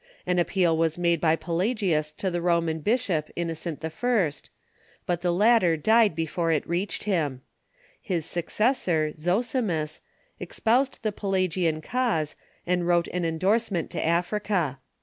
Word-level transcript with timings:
An 0.25 0.39
appeal 0.39 0.75
was 0.75 0.97
made 0.97 1.21
by 1.21 1.35
Pelagius 1.35 2.11
to 2.13 2.31
the 2.31 2.41
Roman 2.41 2.81
bisliop. 2.81 3.29
Innocent 3.35 3.85
I., 3.85 4.31
but 5.05 5.21
the 5.21 5.31
latter 5.31 5.77
died 5.77 6.15
before 6.15 6.51
it 6.51 6.67
reached 6.67 7.03
him. 7.03 7.43
His 8.01 8.25
successor, 8.25 9.11
Zosimus, 9.13 9.99
espoused 10.39 11.03
the 11.03 11.11
Pelagian 11.11 11.83
cause, 11.83 12.35
and 12.65 12.87
wrote 12.87 13.09
an 13.09 13.25
endorsement 13.25 13.91
to 13.91 14.03
Africa. 14.03 14.79